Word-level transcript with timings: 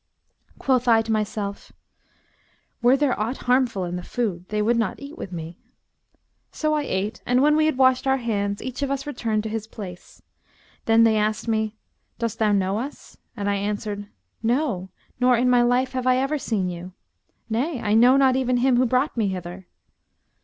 Quoth 0.57 0.87
I 0.87 1.03
to 1.03 1.11
myself, 1.11 1.71
'Were 2.81 2.97
there 2.97 3.19
aught 3.19 3.37
harmful 3.45 3.83
in 3.85 3.97
the 3.97 4.01
food, 4.01 4.49
they 4.49 4.59
would 4.59 4.75
not 4.75 4.99
eat 4.99 5.15
with 5.15 5.31
me.' 5.31 5.59
So 6.51 6.73
I 6.73 6.81
ate, 6.81 7.21
and 7.23 7.43
when 7.43 7.55
we 7.55 7.67
had 7.67 7.77
washed 7.77 8.07
our 8.07 8.17
hands, 8.17 8.63
each 8.63 8.81
of 8.81 8.89
us 8.89 9.05
returned 9.05 9.43
to 9.43 9.49
his 9.49 9.67
place. 9.67 10.23
Then 10.85 11.03
they 11.03 11.17
asked 11.17 11.47
me, 11.47 11.75
'Dost 12.17 12.39
thou 12.39 12.51
know 12.51 12.79
us?' 12.79 13.19
and 13.37 13.47
I 13.47 13.57
answered, 13.57 14.07
'No! 14.41 14.89
nor 15.19 15.37
in 15.37 15.51
my 15.51 15.61
life 15.61 15.91
have 15.91 16.07
I 16.07 16.17
ever 16.17 16.39
seen 16.39 16.67
you; 16.67 16.93
nay, 17.47 17.79
I 17.79 17.93
know 17.93 18.17
not 18.17 18.35
even 18.35 18.57
him 18.57 18.77
who 18.77 18.87
brought 18.87 19.15
me 19.15 19.27
hither.' 19.27 19.67